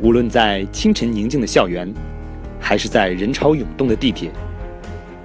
[0.00, 1.92] 无论在清晨宁静的校园，
[2.60, 4.30] 还是在人潮涌动的地铁，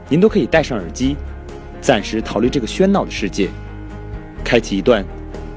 [0.07, 1.15] 您都可以戴上耳机，
[1.81, 3.49] 暂时逃离这个喧闹的世界，
[4.43, 5.03] 开启一段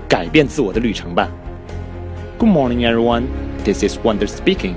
[0.08, 1.28] 改变自我的旅程吧。
[2.38, 3.24] Good morning, everyone.
[3.64, 4.74] This is Wonder speaking.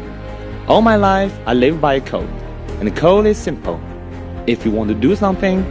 [0.67, 2.27] All my life, I live by a code,
[2.79, 3.77] and the code is simple.
[4.45, 5.63] If you want to do something,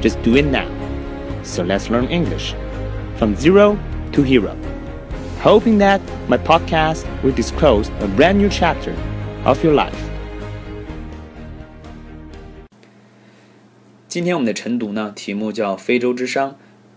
[0.00, 0.66] just do it now.
[1.44, 2.54] So let's learn English
[3.18, 3.76] from zero
[4.12, 4.56] to hero.
[5.42, 8.94] Hoping that my podcast will disclose a brand new chapter
[9.44, 9.92] of your life.
[14.08, 16.48] 今天我们的晨读呢，题目叫《非洲之殇》，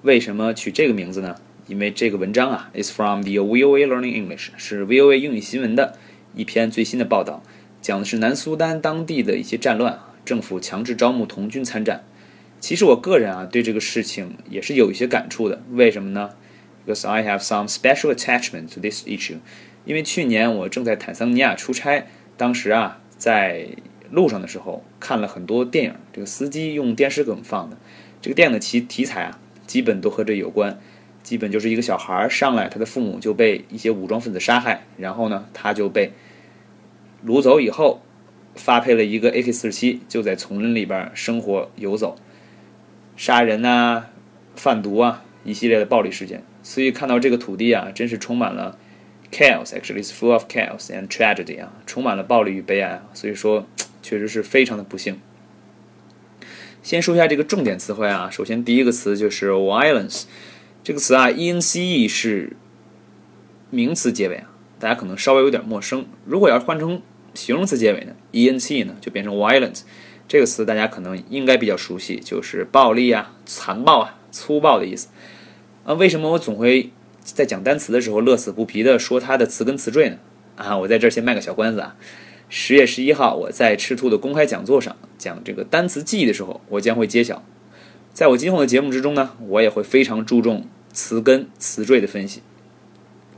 [0.03, 1.35] 为什么取这个名字呢？
[1.67, 5.97] 因为这个文章啊，is from the VOA Learning English，是 VOA 英语新闻的
[6.33, 7.43] 一篇最新的报道，
[7.81, 12.05] 讲的是南苏丹当地的一些战乱，政府强制招募童军参战。
[12.59, 15.61] 其实我个人啊，对这个事情也是有一些感触的。
[15.73, 16.31] 为什么呢
[16.89, 19.37] ？Because I have some special attachment to this issue。
[19.85, 23.67] 因为去年我正在坦桑尼亚出差，当时啊，在
[24.09, 27.77] 路上的时候看了很多电影，这个司机用电视给我们放的，
[28.21, 30.79] 这个电影的题题材啊，基本都和这有关。
[31.21, 36.13] 基本就是一个小孩上来，他的父母就被一些武装分子杀害，然后呢，他就被
[37.23, 38.01] 掳走以后，
[38.55, 42.15] 发配了一个 AK-47，就在丛林里边生活游走，
[43.15, 44.07] 杀人啊、
[44.55, 46.43] 贩毒啊，一系列的暴力事件。
[46.69, 48.77] 所以看到这个土地啊，真是充满了
[49.31, 53.09] chaos，actually is full of chaos and tragedy 啊，充满了暴力与悲哀啊。
[53.15, 53.65] 所以说，
[54.03, 55.19] 确实是非常的不幸。
[56.83, 60.25] 先说一下这个重点词汇啊，首先第一个词就是 violence。
[60.83, 62.55] 这个词啊，e n c e 是
[63.71, 66.05] 名词结尾啊，大家可能稍微有点陌生。
[66.23, 67.01] 如果要是换成
[67.33, 69.81] 形容词结尾呢，e n c e 呢就变成 violent。
[70.27, 75.07] 这个词大家可能应该比较熟悉，就是暴力啊、残暴啊、粗暴的意思。
[75.89, 76.91] 啊，为什么我总会
[77.23, 80.17] 在讲单词的时候乐此不疲的说它的词根词缀呢？
[80.55, 81.95] 啊，我在这儿先卖个小关子啊，
[82.47, 87.43] 十月十一号我在赤兔的公开讲座上讲这个单词记忆的时候，我将会揭晓。
[88.13, 92.43] 在我今后的节目之中呢，我也会非常注重词根词缀的分析。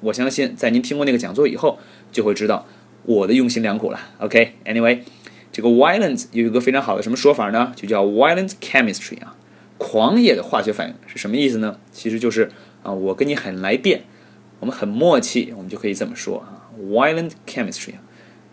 [0.01, 1.79] 我相信在您听过那个讲座以后，
[2.11, 2.67] 就会知道
[3.03, 4.00] 我的用心良苦了。
[4.17, 5.00] OK，Anyway，
[5.53, 7.72] 这个 violent 有一个非常好的什么说法呢？
[7.78, 9.38] 就叫 violent chemistry 啊，
[9.83, 11.79] 狂野的化学反应是什么意思呢？
[11.91, 12.51] 其实就是
[12.83, 14.03] 啊，我跟你很来电，
[14.59, 17.95] 我们很默契，我们就可以这么说啊，violent chemistry，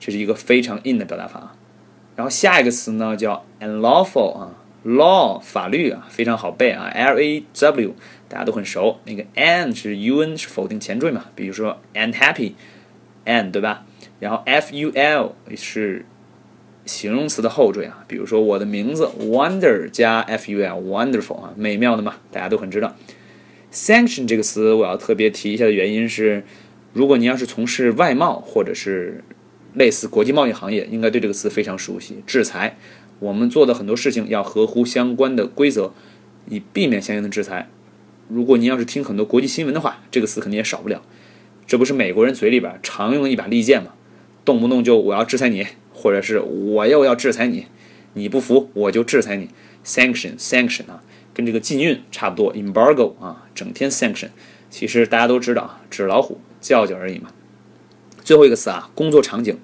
[0.00, 1.54] 这是一个非常硬的表达法啊。
[2.16, 4.54] 然后下一个词呢叫 unlawful 啊。
[4.84, 7.94] law 法律啊非常好背啊，L A W
[8.28, 9.00] 大家都很熟。
[9.04, 11.26] 那个 an 是 U N 是否定前缀嘛？
[11.34, 13.84] 比如说 unhappy，an 对吧？
[14.20, 16.06] 然后 F U L 是
[16.88, 22.96] 形容词的后缀啊，比如说我的名字 Wonder 加 F U L，wonderful 啊，美妙的嘛，大家都很知道。
[23.72, 26.42] Sanction 这个词我要特别提一下的原因是，
[26.92, 29.22] 如果您要是从事外贸或者是
[29.74, 32.24] 类似国际贸易行业，应该对这个词非常熟悉。
[32.26, 32.76] 制裁。
[33.20, 35.92] 我们做的很多事情要合乎相关的规则，
[36.48, 37.68] 以避免相应的制裁。
[38.28, 41.02] 如果您要是听很多国际新闻的话，这个词肯定也少不了。
[41.66, 43.90] 这不是美国人嘴里边常用的一把利剑吗？
[44.44, 45.66] 动不动就我要制裁你，
[45.98, 47.66] 或者是我又要制裁你，
[48.14, 49.48] 你不服我就制裁你。
[49.84, 52.52] Sanction，sanction 啊，跟这个禁运差不多。
[52.54, 54.28] Embargo 啊，整天 sanction，
[54.68, 57.30] 其实大家都知道啊，纸老虎叫叫而已嘛。
[58.22, 59.58] 最后一个词啊，工作场景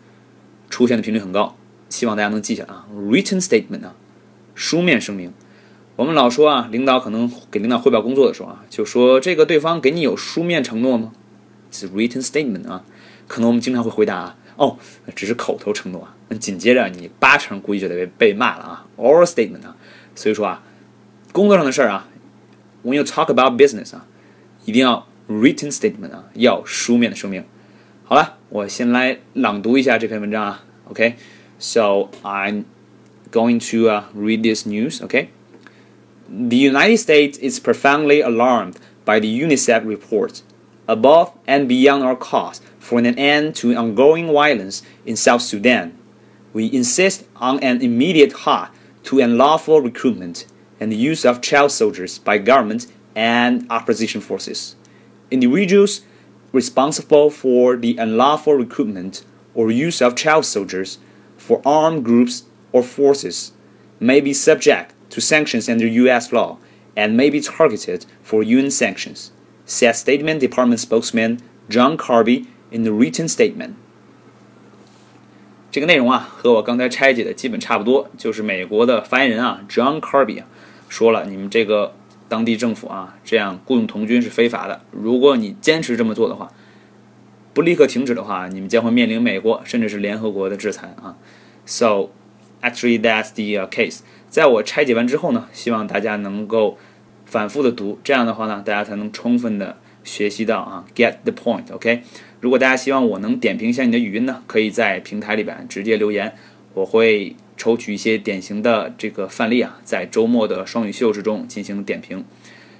[0.71, 1.57] 出现的频率很高。
[1.91, 3.95] 希望大家能记下啊，written statement 啊，
[4.55, 5.33] 书面声明。
[5.97, 11.13] 我们老说啊，领导可能给领导汇报工作的时候啊，就说这个对方给你有书面承诺吗？
[11.71, 12.85] 是 written statement 啊。
[13.29, 14.79] 可能我们经常会回答啊，哦，
[15.15, 16.14] 只是口头承诺啊。
[16.28, 19.76] 那紧接着你八成估计就得被被骂了啊，oral statement 啊。
[20.16, 20.64] 所以说啊，
[21.32, 22.08] 工作上的事儿啊，
[22.84, 24.06] when you talk about business 啊，
[24.66, 27.44] 一定要 written statement 啊，要书面的声明。
[28.04, 32.64] 好了，我先来朗读一下这篇文章啊，OK。So I'm
[33.32, 35.28] going to uh, read this news, okay?
[36.30, 40.42] The United States is profoundly alarmed by the UNICEF report.
[40.88, 45.92] Above and beyond our cause for an end to ongoing violence in South Sudan,
[46.55, 48.71] we insist on an immediate halt
[49.03, 50.47] to unlawful recruitment
[50.81, 54.77] and the use of child soldiers by government and opposition forces.
[55.31, 56.03] Individuals
[56.53, 59.25] responsible for the unlawful recruitment
[59.55, 60.99] or use of child soldiers
[61.37, 63.53] for armed groups or forces
[64.01, 66.33] may be subject to sanctions under U.S.
[66.33, 66.59] law
[66.97, 69.33] and may be targeted for UN sanctions,
[69.67, 73.77] said Statement Department spokesman John Kirby in the written statement.
[75.75, 78.09] 这个内容啊，和我刚才拆解的基本差不多。
[78.17, 80.45] 就是美国的发言人啊，John Kirby，
[80.89, 81.95] 说了，你们这个
[82.29, 84.83] 当地政府啊，这样雇佣童军是非法的。
[84.93, 86.53] 如果你坚持这么做的话，
[87.53, 91.17] 不立刻停止的话，你们将会面临美国甚至是联合国的制裁啊。
[91.67, 92.11] So
[92.63, 94.03] actually that's the case。
[94.29, 96.79] 在我拆解完之后呢，希望大家能够
[97.27, 101.73] 反复的读，这样的话呢，大家才能充分的学习到啊，get the point。
[101.73, 102.03] OK。
[102.41, 106.35] 如果大家希望我能点评一下你的语音呢，可以在平台里边直接留言，
[106.75, 112.23] 我会抽取一些典型的这个范例啊，在周末的双语秀之中进行点评。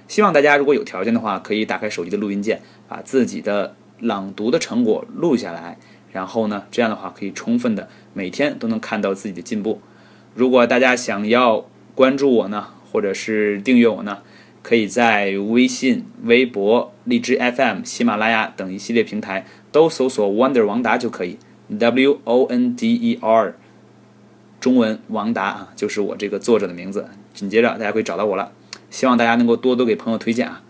[0.07, 5.79] 希望大家如果有条件的话，可以打开手机的录音键，把自己的朗读的成果录下来，
[6.11, 9.81] 然后呢，这样的话可以充分的每天都能看到自己的进步。
[10.35, 14.19] 如果大家想要关注我呢，或者是订阅我呢，
[14.65, 21.37] 可以在微信、微博、荔枝 FM、喜马拉雅等一系列平台都搜索 “Wonder 王达”就可以
[21.77, 23.53] ，W O N D E R，
[24.59, 27.07] 中文王达啊，就是我这个作者的名字。
[27.31, 28.53] 紧接着大家可以找到我了。
[28.89, 30.63] 希望大家能够多多给朋友推荐啊，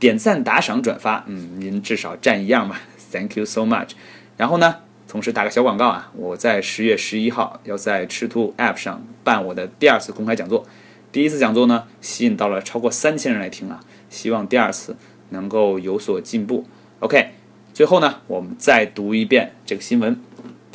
[0.00, 2.80] 点赞、打赏、转发，嗯，您至少占一样吧。
[3.12, 3.90] Thank you so much。
[4.36, 10.66] 然后呢，同时打个小广告啊，我在十月十一号要在赤兔 App 上办我的第二次公开讲座。
[11.11, 13.79] 第一次讲座呢，吸引到了超过三千人来听啊，
[14.09, 14.95] 希望第二次
[15.29, 16.65] 能够有所进步。
[16.99, 17.31] OK，
[17.73, 20.19] 最后呢，我们再读一遍这个新闻。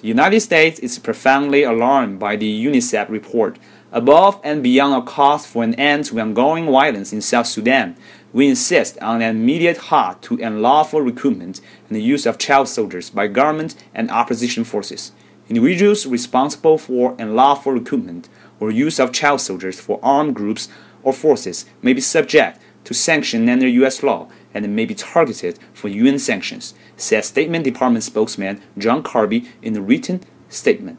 [0.01, 3.55] The United States is profoundly alarmed by the UNICEF report.
[3.91, 7.95] Above and beyond our calls for an end to ongoing violence in South Sudan,
[8.33, 13.11] we insist on an immediate halt to unlawful recruitment and the use of child soldiers
[13.11, 15.13] by government and opposition forces.
[15.49, 18.29] Individuals responsible for unlawful recruitment
[18.61, 20.69] or use of child soldiers for armed groups
[21.03, 24.03] or forces may be subject to sanction under U.S.
[24.03, 29.77] law and may be targeted for UN sanctions, said Statement Department spokesman John Kirby in
[29.77, 30.21] a written
[30.51, 30.97] statement.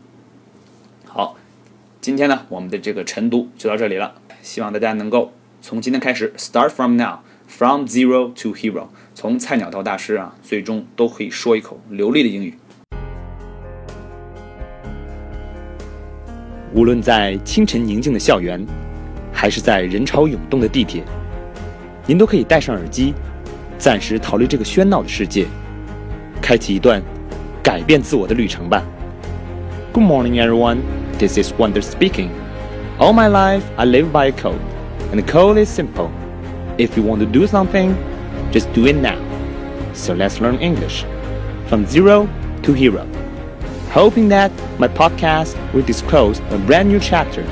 [1.06, 1.38] 好。
[2.01, 4.15] 今天呢，我们的这个晨读就到这里了。
[4.41, 12.57] 希望大家能够从今天开始，start from now，from zero to hero，从菜鸟到大师啊，最终都可以说一口流利的英语。
[16.74, 18.63] 无论在清晨宁静的校园，
[19.31, 21.03] 还是在人潮涌动的地铁，
[22.06, 23.13] 您都可以戴上耳机，
[23.77, 25.45] 暂时逃离这个喧闹的世界，
[26.41, 27.01] 开启一段
[27.63, 28.83] 改变自我的旅程吧。
[29.91, 30.77] Good morning, everyone.
[31.18, 32.30] This is Wonder speaking.
[33.00, 34.59] All my life, I live by a code,
[35.12, 36.09] and the code is simple.
[36.77, 37.94] If you want to do something,
[38.51, 39.18] just do it now.
[39.94, 41.06] So let's learn English
[41.68, 42.27] from zero
[42.63, 43.06] to hero.
[43.94, 44.50] Hoping that
[44.81, 47.43] my podcast will disclose a brand new chapter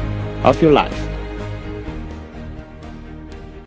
[0.42, 1.11] of your life.